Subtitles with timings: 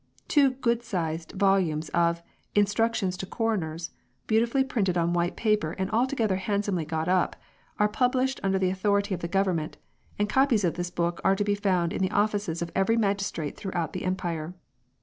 [0.27, 2.23] Two good sized volumes of
[2.55, 3.91] Instructions to Coroners,"
[4.25, 7.35] beautifully printed on Avhite paper and altogether handsomely got up,
[7.77, 9.77] are published under the authority of the Government,
[10.17, 13.55] and copies of this book are to be found in the offices of every magistrate
[13.55, 14.55] throughout the Empire.